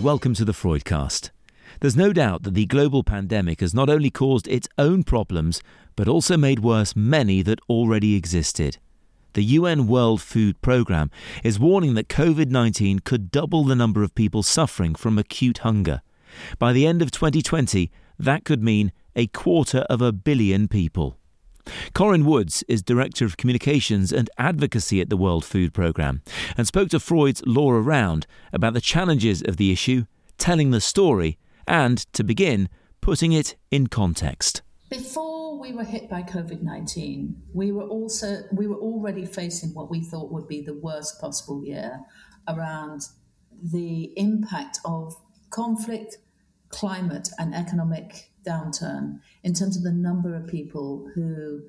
[0.00, 1.30] Welcome to the Freudcast.
[1.80, 5.60] There's no doubt that the global pandemic has not only caused its own problems,
[5.96, 8.78] but also made worse many that already existed.
[9.32, 11.10] The UN World Food Programme
[11.42, 16.00] is warning that COVID 19 could double the number of people suffering from acute hunger.
[16.58, 21.18] By the end of 2020, that could mean a quarter of a billion people.
[21.94, 26.22] Corinne Woods is Director of Communications and Advocacy at the World Food Programme
[26.56, 30.04] and spoke to Freud's Laura Round about the challenges of the issue,
[30.38, 32.68] telling the story, and, to begin,
[33.00, 34.62] putting it in context.
[34.90, 39.90] Before we were hit by COVID 19, we were also we were already facing what
[39.90, 42.00] we thought would be the worst possible year
[42.48, 43.02] around
[43.62, 45.14] the impact of
[45.50, 46.18] conflict,
[46.68, 51.62] climate, and economic downturn in terms of the number of people who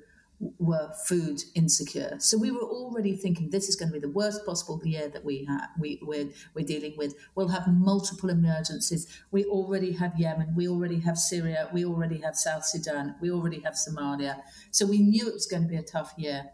[0.58, 2.16] were food insecure.
[2.18, 5.22] So we were already thinking this is going to be the worst possible year that
[5.22, 7.14] we have we we're, we're dealing with.
[7.34, 9.06] We'll have multiple emergencies.
[9.30, 10.54] We already have Yemen.
[10.56, 11.68] We already have Syria.
[11.74, 13.16] We already have South Sudan.
[13.20, 14.40] We already have Somalia.
[14.70, 16.50] So we knew it was going to be a tough year.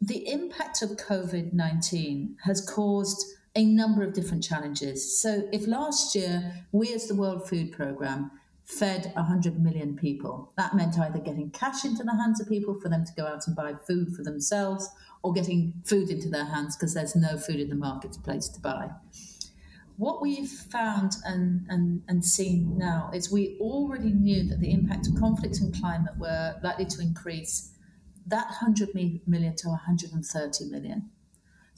[0.00, 5.20] The impact of COVID nineteen has caused a number of different challenges.
[5.20, 8.30] So if last year we, as the World Food Programme,
[8.68, 10.52] fed 100 million people.
[10.58, 13.46] That meant either getting cash into the hands of people for them to go out
[13.46, 14.90] and buy food for themselves
[15.22, 18.90] or getting food into their hands because there's no food in the marketplace to buy.
[19.96, 25.08] What we've found and, and, and seen now is we already knew that the impact
[25.08, 27.72] of conflict and climate were likely to increase
[28.26, 28.90] that 100
[29.26, 31.10] million to 130 million.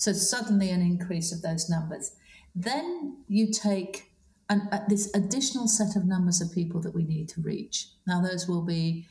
[0.01, 2.13] So, suddenly, an increase of those numbers.
[2.55, 4.11] Then you take
[4.49, 7.89] and uh, this additional set of numbers of people that we need to reach.
[8.07, 9.07] Now, those will be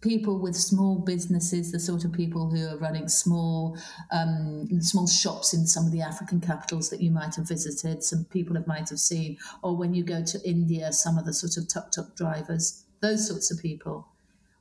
[0.00, 3.76] people with small businesses, the sort of people who are running small
[4.12, 8.24] um, small shops in some of the African capitals that you might have visited, some
[8.26, 11.56] people have might have seen, or when you go to India, some of the sort
[11.56, 14.06] of tuk tuk drivers, those sorts of people.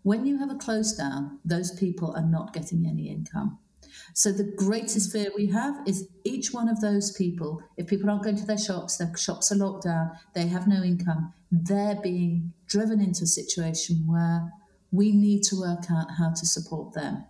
[0.02, 3.60] When you have a close down, those people are not getting any income.
[4.14, 8.24] So the greatest fear we have is each one of those people, if people aren't
[8.24, 12.54] going to their shops, their shops are locked down, they have no income, they're being
[12.68, 14.52] driven into a situation where
[14.92, 17.26] we need to work out how to support them.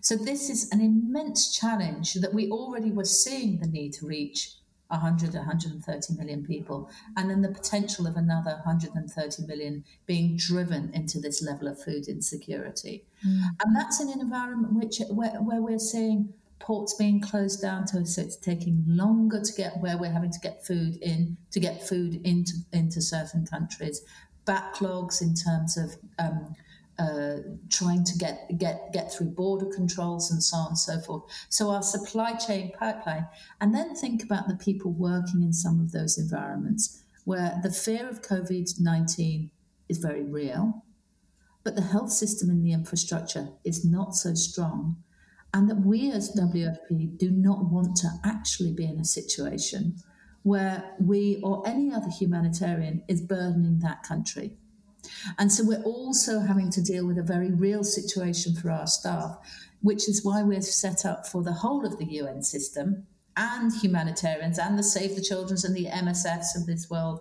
[0.00, 4.54] So this is an immense challenge that we already were seeing the need to reach
[4.90, 11.18] 100, 130 million people, and then the potential of another 130 million being driven into
[11.18, 13.04] this level of food insecurity.
[13.26, 13.42] Mm.
[13.64, 18.04] And that's in an environment which where, where we're seeing ports being closed down to
[18.04, 21.82] so it's taking longer to get where we're having to get food in to get
[21.88, 24.02] food into into certain countries
[24.46, 26.54] backlogs in terms of um,
[27.00, 27.38] uh,
[27.70, 31.22] trying to get get get through border controls and so on and so forth.
[31.48, 33.26] So our supply chain pipeline,
[33.60, 38.08] and then think about the people working in some of those environments where the fear
[38.08, 39.50] of COVID nineteen
[39.88, 40.84] is very real,
[41.64, 44.96] but the health system and the infrastructure is not so strong,
[45.54, 49.96] and that we as WFP do not want to actually be in a situation
[50.42, 54.58] where we or any other humanitarian is burdening that country.
[55.38, 59.38] And so we're also having to deal with a very real situation for our staff,
[59.82, 63.06] which is why we're set up for the whole of the UN system
[63.36, 67.20] and humanitarians and the Save the Children's and the MSFs of this world.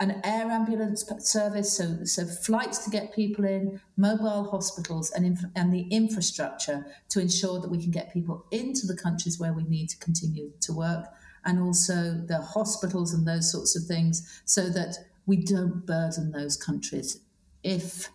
[0.00, 5.44] An air ambulance service, so, so flights to get people in, mobile hospitals, and, inf-
[5.54, 9.62] and the infrastructure to ensure that we can get people into the countries where we
[9.64, 11.06] need to continue to work,
[11.44, 14.96] and also the hospitals and those sorts of things, so that
[15.26, 17.20] we don't burden those countries
[17.62, 18.08] if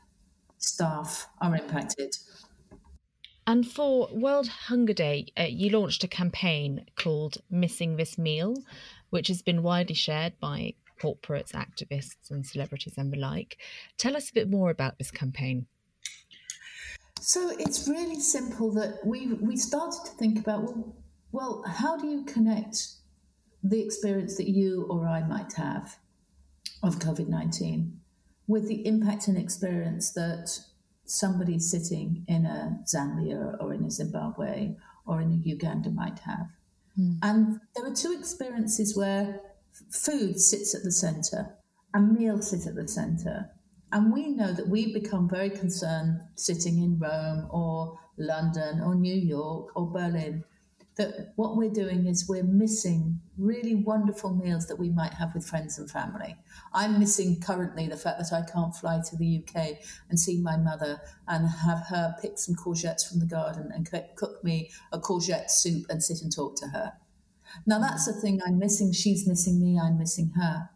[0.58, 2.16] staff are impacted.
[3.46, 8.56] And for World Hunger Day, uh, you launched a campaign called Missing This Meal,
[9.10, 13.58] which has been widely shared by corporates, activists, and celebrities and the like.
[13.98, 15.68] Tell us a bit more about this campaign.
[17.22, 20.96] So it's really simple that we we started to think about well,
[21.32, 22.88] well, how do you connect
[23.64, 25.98] the experience that you or I might have
[26.84, 28.00] of COVID 19
[28.48, 30.50] with the impact and experience that
[31.06, 34.76] somebody sitting in a Zambia or in a Zimbabwe
[35.06, 36.48] or in a Uganda might have.
[37.00, 37.20] Mm.
[37.22, 39.42] And there are two experiences where
[39.92, 41.56] food sits at the center
[41.94, 43.50] and meals sit at the center.
[43.92, 49.16] And we know that we become very concerned sitting in Rome or London or New
[49.16, 50.44] York or Berlin
[50.98, 55.48] that what we're doing is we're missing really wonderful meals that we might have with
[55.48, 56.36] friends and family.
[56.74, 59.78] I'm missing currently the fact that I can't fly to the UK
[60.10, 64.44] and see my mother and have her pick some courgettes from the garden and cook
[64.44, 66.94] me a courgette soup and sit and talk to her.
[67.66, 68.92] Now, that's the thing I'm missing.
[68.92, 70.70] She's missing me, I'm missing her.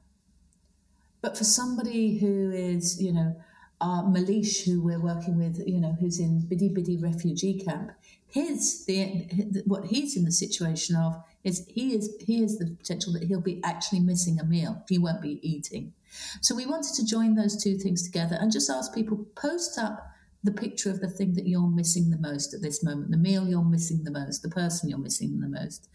[1.22, 3.36] But for somebody who is, you know,
[3.80, 7.92] uh, Malish, who we're working with, you know, who's in Bidi Bidi refugee camp,
[8.32, 13.14] his the what he's in the situation of is he is he is the potential
[13.14, 14.84] that he'll be actually missing a meal.
[14.88, 15.94] He won't be eating.
[16.42, 20.08] So we wanted to join those two things together and just ask people post up
[20.44, 23.48] the picture of the thing that you're missing the most at this moment, the meal
[23.48, 25.88] you're missing the most, the person you're missing the most.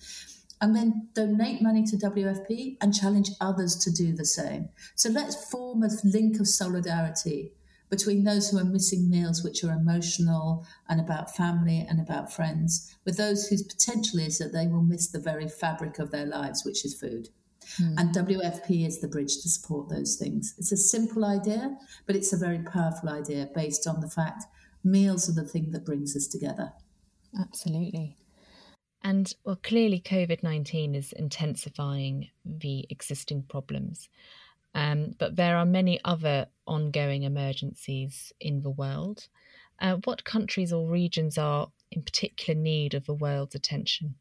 [0.61, 4.71] And then donate money to WFP and challenge others to do the same.
[4.95, 7.53] So let's form a link of solidarity
[7.89, 12.97] between those who are missing meals, which are emotional and about family and about friends,
[13.05, 16.65] with those whose potential is that they will miss the very fabric of their lives,
[16.65, 17.29] which is food.
[17.81, 17.95] Mm.
[17.99, 20.55] And WFP is the bridge to support those things.
[20.59, 24.45] It's a simple idea, but it's a very powerful idea based on the fact
[24.85, 26.73] meals are the thing that brings us together.
[27.39, 28.17] Absolutely.
[29.03, 34.09] And well, clearly, COVID 19 is intensifying the existing problems.
[34.77, 39.27] Um, but there are many other ongoing emergencies in the world.
[39.81, 44.17] Uh, what countries or regions are in particular need of the world's attention?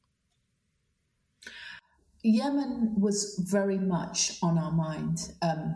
[2.24, 5.76] Yemen was very much on our mind um,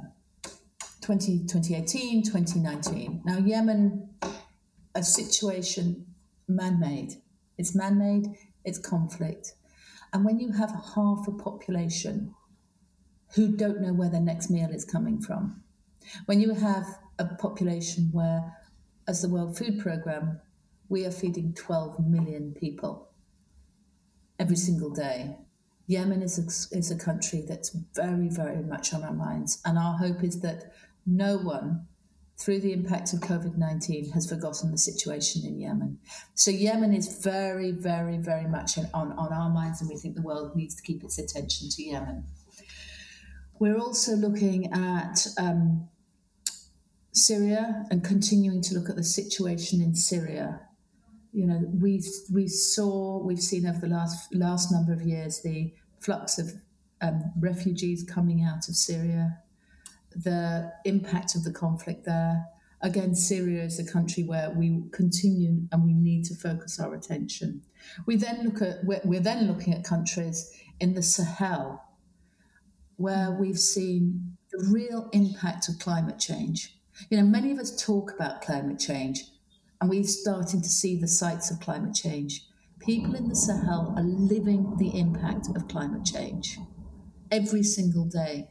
[1.01, 3.21] 20, 2018, 2019.
[3.25, 4.09] Now, Yemen,
[4.95, 6.05] a situation
[6.47, 7.15] man made.
[7.57, 8.33] It's man made,
[8.63, 9.55] it's conflict.
[10.13, 12.33] And when you have half a population
[13.35, 15.61] who don't know where their next meal is coming from,
[16.25, 16.85] when you have
[17.17, 18.55] a population where,
[19.07, 20.39] as the World Food Programme,
[20.87, 23.09] we are feeding 12 million people
[24.39, 25.37] every single day
[25.89, 29.59] Yemen is a, is a country that's very, very much on our minds.
[29.65, 30.71] And our hope is that
[31.07, 31.87] no one,
[32.37, 35.97] through the impact of COVID 19, has forgotten the situation in Yemen.
[36.35, 40.21] So, Yemen is very, very, very much on, on our minds, and we think the
[40.21, 42.23] world needs to keep its attention to Yemen.
[43.59, 45.89] We're also looking at um,
[47.11, 50.61] Syria and continuing to look at the situation in Syria
[51.31, 52.01] you know we
[52.33, 56.51] we saw we've seen over the last last number of years the flux of
[57.01, 59.37] um, refugees coming out of Syria,
[60.15, 62.45] the impact of the conflict there.
[62.81, 67.61] Again, Syria is a country where we continue and we need to focus our attention.
[68.05, 71.83] We then look at we're, we're then looking at countries in the Sahel
[72.99, 73.39] where mm.
[73.39, 76.75] we've seen the real impact of climate change.
[77.09, 79.23] You know, many of us talk about climate change,
[79.79, 82.43] and we're starting to see the sights of climate change
[82.79, 86.57] people in the Sahel are living the impact of climate change
[87.31, 88.47] every single day.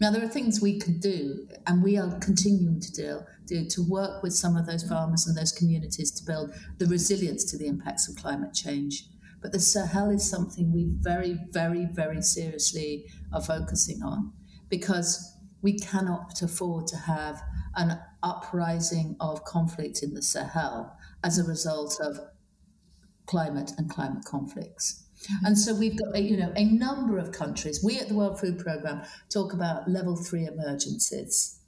[0.00, 3.82] Now, there are things we can do, and we are continuing to do, do to
[3.88, 7.66] work with some of those farmers and those communities to build the resilience to the
[7.66, 9.08] impacts of climate change.
[9.46, 14.32] But the Sahel is something we very, very, very seriously are focusing on
[14.68, 17.40] because we cannot afford to have
[17.76, 22.18] an uprising of conflict in the Sahel as a result of
[23.26, 25.04] climate and climate conflicts.
[25.14, 25.46] Mm-hmm.
[25.46, 27.84] And so we've got, a, you know, a number of countries.
[27.84, 31.60] We at the World Food Programme talk about level three emergencies.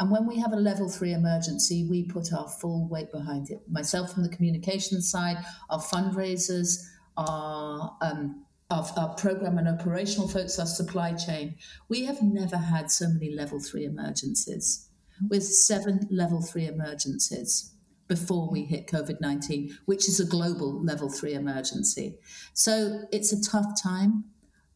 [0.00, 3.60] And when we have a level three emergency, we put our full weight behind it.
[3.68, 5.36] Myself from the communications side,
[5.68, 6.82] our fundraisers,
[7.16, 11.56] our, um, our, our program and operational folks, our supply chain.
[11.88, 14.88] We have never had so many level three emergencies
[15.28, 17.72] with seven level three emergencies
[18.08, 22.18] before we hit COVID 19, which is a global level three emergency.
[22.52, 24.24] So it's a tough time.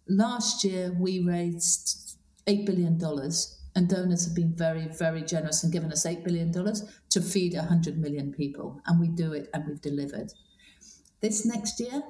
[0.09, 2.17] Last year, we raised
[2.47, 2.99] $8 billion,
[3.77, 7.99] and donors have been very, very generous and given us $8 billion to feed 100
[7.99, 8.81] million people.
[8.87, 10.33] And we do it and we've delivered.
[11.21, 12.03] This next year,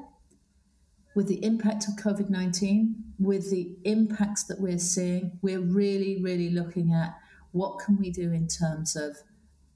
[1.15, 6.51] with the impact of COVID 19, with the impacts that we're seeing, we're really, really
[6.51, 7.15] looking at
[7.53, 9.17] what can we do in terms of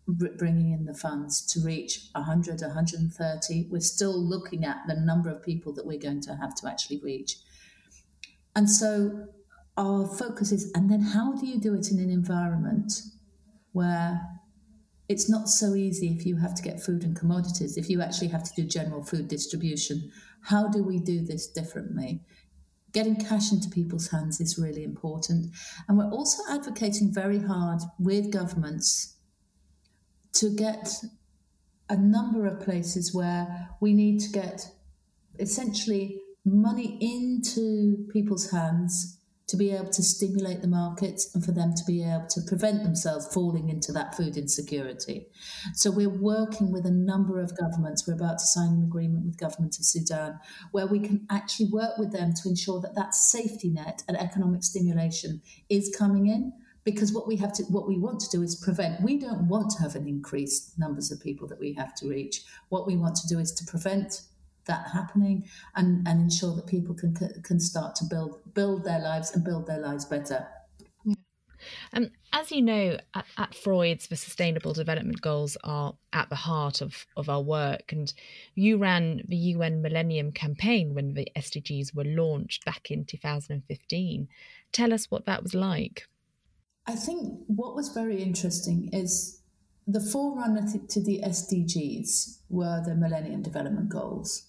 [0.07, 3.69] bringing in the funds to reach 100, 130.
[3.71, 7.01] We're still looking at the number of people that we're going to have to actually
[7.01, 7.37] reach.
[8.55, 9.29] And so
[9.77, 12.93] our focus is, and then how do you do it in an environment
[13.73, 14.21] where
[15.09, 18.29] it's not so easy if you have to get food and commodities, if you actually
[18.29, 20.11] have to do general food distribution?
[20.43, 22.21] How do we do this differently?
[22.93, 25.47] Getting cash into people's hands is really important.
[25.89, 29.17] And we're also advocating very hard with governments
[30.35, 30.95] to get
[31.89, 34.69] a number of places where we need to get
[35.39, 41.75] essentially money into people's hands to be able to stimulate the markets and for them
[41.75, 45.27] to be able to prevent themselves falling into that food insecurity.
[45.75, 48.07] So we're working with a number of governments.
[48.07, 50.41] We're about to sign an agreement with government of Sudan
[50.73, 54.65] where we can actually work with them to ensure that that safety net and economic
[54.65, 56.53] stimulation is coming in
[56.85, 59.71] because what we have to what we want to do is prevent we don't want
[59.71, 63.17] to have an increased numbers of people that we have to reach what we want
[63.17, 64.21] to do is to prevent
[64.67, 69.35] that happening and, and ensure that people can can start to build build their lives
[69.35, 70.47] and build their lives better.
[71.05, 71.15] Yeah.
[71.93, 76.81] Um, as you know, at, at, Freud's, the Sustainable Development Goals are at the heart
[76.81, 77.93] of, of our work.
[77.93, 78.13] And
[78.55, 84.29] you ran the UN Millennium Campaign when the SDGs were launched back in 2015.
[84.73, 86.09] Tell us what that was like.
[86.87, 89.41] I think what was very interesting is
[89.87, 94.49] the forerunner to the SDGs were the Millennium Development Goals.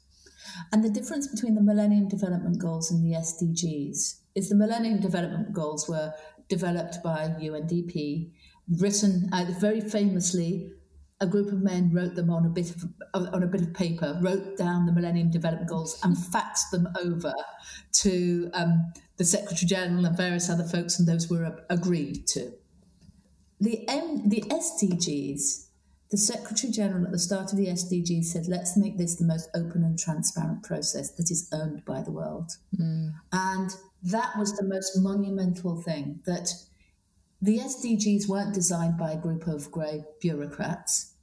[0.72, 5.54] And the difference between the Millennium Development Goals and the SDGs is the Millennium Development
[5.54, 6.14] Goals were
[6.48, 8.32] developed by UNDP,
[8.80, 10.72] written uh, very famously.
[11.22, 12.84] A group of men wrote them on a bit of
[13.14, 17.34] on a bit of paper, wrote down the Millennium Development Goals, and faxed them over
[17.94, 22.52] to um, the Secretary General and various other folks, and those were agreed to.
[23.62, 25.65] The M, the SDGs
[26.12, 29.50] the Secretary General at the start of the SDGs said, let's make this the most
[29.56, 32.52] open and transparent process that is owned by the world.
[32.78, 33.14] Mm.
[33.32, 33.72] And
[34.04, 36.50] that was the most monumental thing that
[37.42, 41.14] the SDGs weren't designed by a group of grey bureaucrats,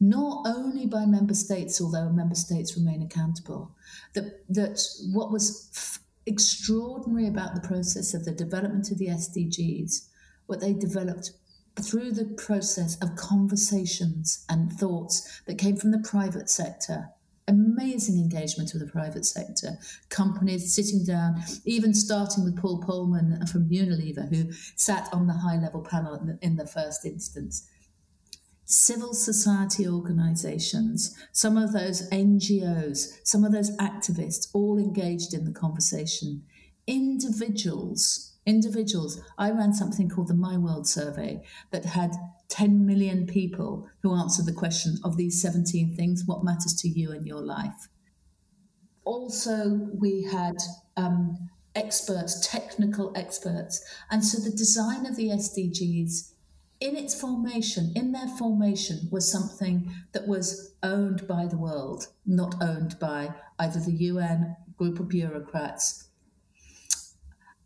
[0.00, 3.74] nor only by member states, although member states remain accountable.
[4.14, 10.08] That, that what was f- extraordinary about the process of the development of the SDGs,
[10.46, 11.32] what they developed
[11.80, 17.10] through the process of conversations and thoughts that came from the private sector.
[17.48, 19.78] Amazing engagement of the private sector,
[20.10, 25.60] companies sitting down, even starting with Paul Polman from Unilever, who sat on the high
[25.60, 27.68] level panel in the, in the first instance.
[28.64, 35.52] Civil society organizations, some of those NGOs, some of those activists, all engaged in the
[35.52, 36.44] conversation.
[36.86, 39.20] Individuals individuals.
[39.38, 42.12] I ran something called the My World survey that had
[42.48, 47.12] 10 million people who answered the question of these 17 things what matters to you
[47.12, 47.88] in your life.
[49.04, 50.56] Also, we had
[50.96, 53.82] um, experts, technical experts.
[54.10, 56.32] And so the design of the SDGs
[56.80, 62.56] in its formation, in their formation, was something that was owned by the world, not
[62.60, 66.08] owned by either the UN, group of bureaucrats,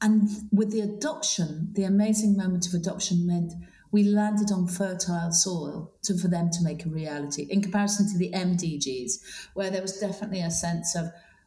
[0.01, 3.53] and with the adoption, the amazing moment of adoption meant
[3.93, 8.19] we landed on fertile soil to, for them to make a reality in comparison to
[8.19, 9.13] the MDGs,
[9.55, 11.07] where there was definitely a sense of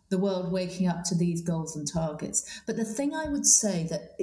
[0.09, 2.61] the world waking up to these goals and targets.
[2.65, 4.15] But the thing I would say that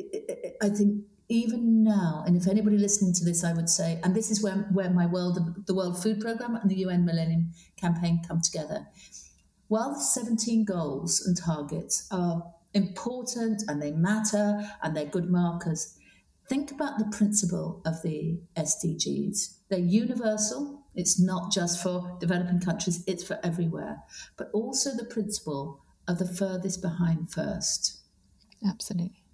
[0.61, 4.31] I think even now, and if anybody listening to this, I would say, and this
[4.31, 8.41] is where, where my world, the World Food Programme and the UN Millennium Campaign come
[8.41, 8.87] together.
[9.69, 15.97] While the 17 goals and targets are important and they matter and they're good markers.
[16.49, 19.57] Think about the principle of the SDGs.
[19.69, 24.03] They're universal, it's not just for developing countries, it's for everywhere,
[24.37, 28.03] but also the principle of the furthest behind first.
[28.65, 29.25] Absolutely.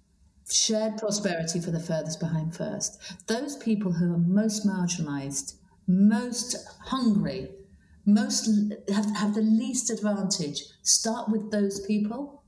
[0.49, 2.99] Shared prosperity for the furthest behind first.
[3.27, 5.55] Those people who are most marginalized,
[5.87, 7.49] most hungry,
[8.05, 8.49] most
[8.89, 12.42] have, have the least advantage, start with those people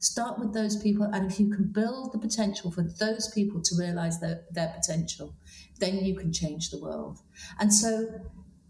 [0.00, 3.76] Start with those people, and if you can build the potential for those people to
[3.76, 5.34] realize their, their potential,
[5.80, 7.18] then you can change the world.
[7.58, 8.06] And so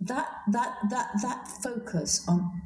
[0.01, 2.63] that that that that focus on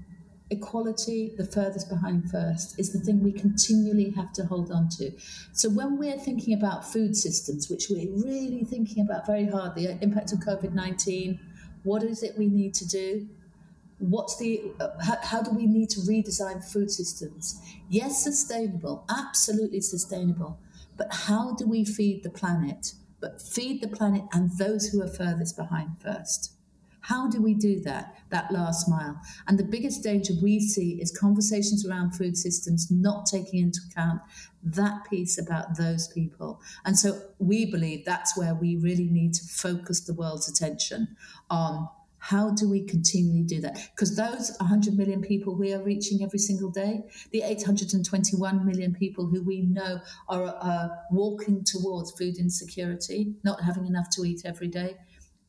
[0.50, 5.10] equality, the furthest behind first, is the thing we continually have to hold on to.
[5.52, 9.88] So when we're thinking about food systems, which we're really thinking about very hard, the
[9.88, 11.40] uh, impact of COVID 19,
[11.84, 13.26] what is it we need to do?
[14.02, 17.60] What's the uh, how, how, do we need to redesign food systems?
[17.88, 20.58] Yes sustainable absolutely sustainable
[20.96, 22.94] but how do we feed the planet?
[23.20, 26.52] But feed the planet and those who are furthest behind first.
[27.00, 29.20] How do we do that that last mile?
[29.48, 34.20] And the biggest danger we see is conversations around food systems not taking into account
[34.62, 36.60] that piece about those people.
[36.84, 41.16] And so we believe that's where we really need to focus the world's attention
[41.50, 41.88] on
[42.22, 43.76] how do we continually do that?
[43.90, 47.00] Because those 100 million people we are reaching every single day,
[47.32, 49.98] the 821 million people who we know
[50.28, 54.94] are uh, walking towards food insecurity, not having enough to eat every day,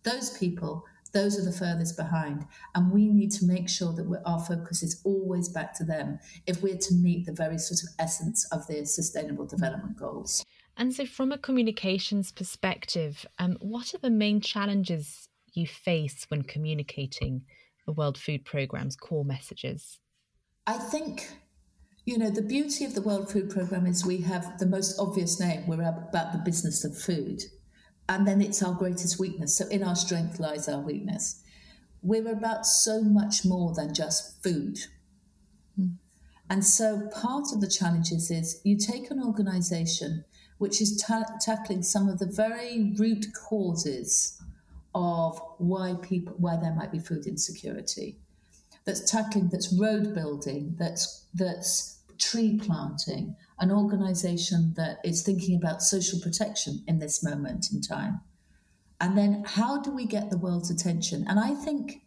[0.02, 2.44] those people, those are the furthest behind.
[2.74, 6.64] And we need to make sure that our focus is always back to them if
[6.64, 10.44] we're to meet the very sort of essence of the Sustainable Development Goals.
[10.76, 16.44] And so, from a communications perspective, um, what are the main challenges you face when
[16.44, 17.44] communicating
[17.86, 20.00] the World Food Programme's core messages?
[20.66, 21.30] I think,
[22.06, 25.40] you know, the beauty of the World Food Programme is we have the most obvious
[25.40, 25.68] name.
[25.68, 27.44] We're about the business of food.
[28.08, 29.58] And then it's our greatest weakness.
[29.58, 31.42] So, in our strength lies our weakness.
[32.02, 34.78] We're about so much more than just food.
[35.80, 35.96] Mm.
[36.50, 40.26] And so, part of the challenges is you take an organization
[40.58, 44.42] which is ta- tackling some of the very root causes
[44.96, 48.20] of why people why there might be food insecurity.
[48.86, 55.82] That's tackling that's road building that's that's tree planting an organization that is thinking about
[55.82, 58.22] social protection in this moment in time.
[59.00, 61.26] And then how do we get the world's attention?
[61.28, 62.04] And i think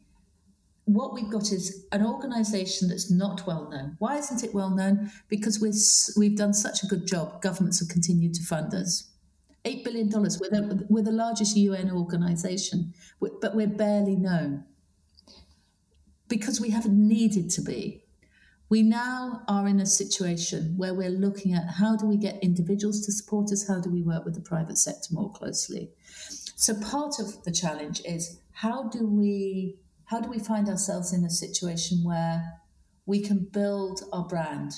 [0.86, 3.96] what we've got is an organization that's not well known.
[3.98, 5.10] Why isn't it well known?
[5.28, 5.74] Because we've
[6.16, 7.42] we've done such a good job.
[7.42, 9.10] Governments have continued to fund us
[9.66, 10.08] $8 billion.
[10.08, 14.64] We're the, we're the largest UN organization, but we're barely known
[16.28, 18.02] because we haven't needed to be.
[18.68, 23.04] We now are in a situation where we're looking at how do we get individuals
[23.06, 23.68] to support us?
[23.68, 25.90] How do we work with the private sector more closely?
[26.56, 31.24] So part of the challenge is how do we how do we find ourselves in
[31.24, 32.60] a situation where
[33.06, 34.72] we can build our brand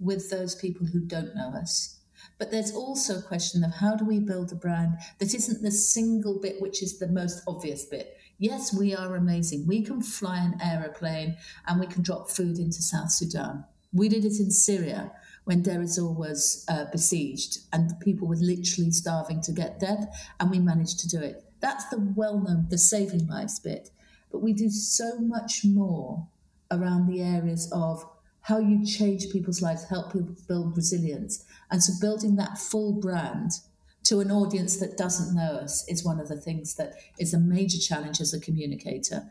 [0.00, 1.97] with those people who don't know us
[2.38, 5.70] but there's also a question of how do we build a brand that isn't the
[5.70, 8.16] single bit which is the most obvious bit.
[8.38, 9.66] Yes, we are amazing.
[9.66, 13.64] We can fly an aeroplane and we can drop food into South Sudan.
[13.92, 15.12] We did it in Syria
[15.44, 20.06] when Deir ez-Zor was uh, besieged and people were literally starving to get death,
[20.38, 21.42] and we managed to do it.
[21.60, 23.88] That's the well known, the saving lives bit.
[24.30, 26.28] But we do so much more
[26.70, 28.04] around the areas of
[28.48, 31.44] how you change people's lives, help people build resilience.
[31.70, 33.52] And so building that full brand
[34.04, 37.38] to an audience that doesn't know us is one of the things that is a
[37.38, 39.24] major challenge as a communicator.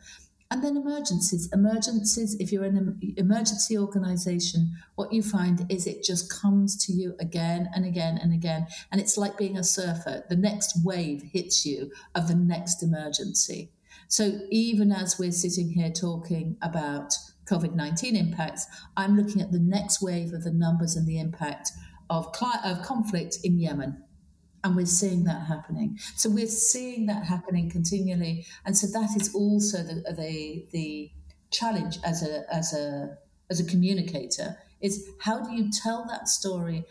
[0.52, 1.50] And then emergencies.
[1.52, 6.94] Emergencies, if you're in an emergency organization, what you find is it just comes to
[6.94, 8.68] you again and again and again.
[8.92, 10.26] And it's like being a surfer.
[10.30, 13.72] The next wave hits you of the next emergency.
[14.08, 17.14] So even as we're sitting here talking about
[17.50, 21.72] COVID 19 impacts, I'm looking at the next wave of the numbers and the impact
[22.10, 22.34] of,
[22.64, 24.04] of conflict in Yemen.
[24.64, 25.98] And we're seeing that happening.
[26.16, 28.46] So we're seeing that happening continually.
[28.66, 31.12] And so that is also the, the, the
[31.52, 33.18] challenge as a, as, a,
[33.50, 36.84] as a communicator is how do you tell that story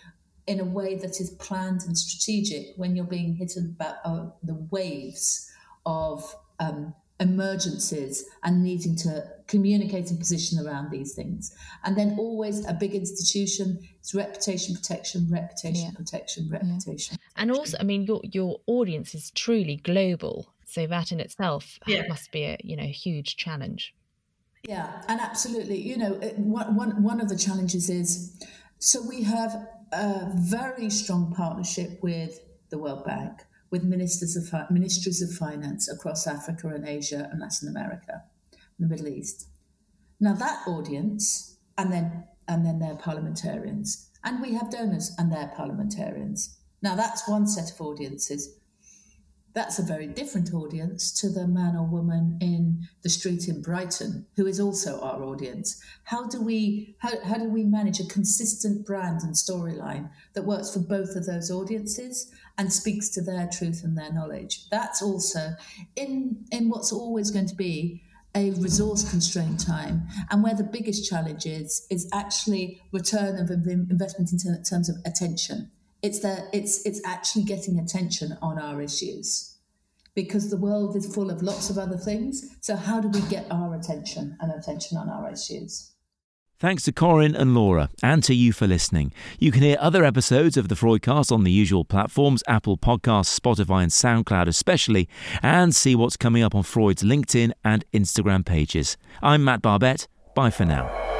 [0.47, 4.55] in a way that is planned and strategic when you're being hit about uh, the
[4.71, 5.51] waves
[5.85, 11.55] of um, emergencies and needing to communicate and position around these things.
[11.85, 15.97] And then always a big institution, it's reputation protection, reputation yeah.
[15.97, 17.19] protection, reputation.
[17.21, 17.43] Yeah.
[17.43, 20.53] And also, I mean, your your audience is truly global.
[20.67, 22.07] So that in itself yeah.
[22.09, 23.95] must be a you know huge challenge.
[24.63, 25.81] Yeah, and absolutely.
[25.81, 28.37] You know, one, one, one of the challenges is
[28.79, 33.43] so we have a very strong partnership with the World Bank
[33.77, 38.89] with ministers of ministries of finance across Africa and Asia and Latin America, and the
[38.89, 39.49] Middle East.
[40.19, 45.49] Now that audience, and then and then their parliamentarians, and we have donors and their
[45.55, 46.57] parliamentarians.
[46.81, 48.57] Now that's one set of audiences.
[49.57, 54.27] That's a very different audience to the man or woman in the street in Brighton,
[54.37, 55.83] who is also our audience.
[56.05, 60.75] How do we how, how do we manage a consistent brand and storyline that works
[60.75, 64.69] for both of those audiences and speaks to their truth and their knowledge?
[64.71, 65.55] That's also
[65.97, 68.03] in in what's always going to be
[68.35, 74.31] a resource constrained time and where the biggest challenge is is actually return of investment
[74.35, 75.71] in terms of attention
[76.07, 79.57] it's that it's it's actually getting attention on our issues
[80.15, 82.57] because the world is full of lots of other things.
[82.61, 85.93] So how do we get our attention and attention on our issues?
[86.59, 89.13] Thanks to Corinne and Laura, and to you for listening.
[89.39, 93.83] You can hear other episodes of the Freudcast on the usual platforms Apple Podcasts, Spotify,
[93.83, 95.07] and SoundCloud, especially,
[95.43, 98.97] and see what's coming up on Freud's LinkedIn and Instagram pages.
[99.21, 100.07] I'm Matt Barbette.
[100.35, 101.16] Bye for now.